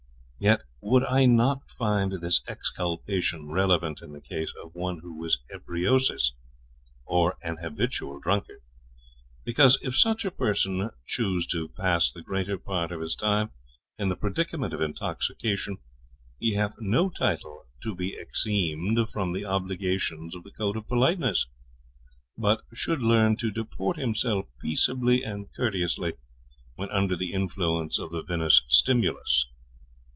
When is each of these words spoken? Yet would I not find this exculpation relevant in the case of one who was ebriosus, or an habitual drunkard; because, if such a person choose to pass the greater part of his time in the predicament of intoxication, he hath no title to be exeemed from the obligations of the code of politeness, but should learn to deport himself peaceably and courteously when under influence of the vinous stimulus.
Yet 0.43 0.63
would 0.81 1.03
I 1.03 1.27
not 1.27 1.69
find 1.69 2.13
this 2.13 2.41
exculpation 2.47 3.49
relevant 3.51 4.01
in 4.01 4.11
the 4.11 4.19
case 4.19 4.51
of 4.63 4.73
one 4.73 4.97
who 4.97 5.15
was 5.15 5.37
ebriosus, 5.53 6.33
or 7.05 7.37
an 7.43 7.57
habitual 7.57 8.19
drunkard; 8.19 8.61
because, 9.43 9.77
if 9.83 9.95
such 9.95 10.25
a 10.25 10.31
person 10.31 10.89
choose 11.05 11.45
to 11.49 11.69
pass 11.69 12.11
the 12.11 12.23
greater 12.23 12.57
part 12.57 12.91
of 12.91 13.01
his 13.01 13.13
time 13.15 13.51
in 13.99 14.09
the 14.09 14.15
predicament 14.15 14.73
of 14.73 14.81
intoxication, 14.81 15.77
he 16.39 16.55
hath 16.55 16.73
no 16.79 17.09
title 17.11 17.67
to 17.83 17.93
be 17.93 18.15
exeemed 18.17 18.97
from 19.11 19.33
the 19.33 19.45
obligations 19.45 20.33
of 20.35 20.41
the 20.43 20.49
code 20.49 20.75
of 20.75 20.87
politeness, 20.87 21.45
but 22.35 22.63
should 22.73 23.03
learn 23.03 23.37
to 23.37 23.51
deport 23.51 23.95
himself 23.95 24.47
peaceably 24.59 25.23
and 25.23 25.53
courteously 25.55 26.13
when 26.73 26.89
under 26.89 27.13
influence 27.21 27.99
of 27.99 28.09
the 28.09 28.23
vinous 28.23 28.63
stimulus. 28.69 29.45